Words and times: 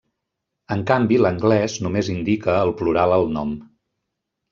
En 0.75 0.79
canvi 0.91 1.19
l'anglès 1.23 1.75
només 1.87 2.09
indica 2.13 2.55
el 2.63 2.73
plural 2.81 3.15
al 3.19 3.27
nom. 3.37 3.53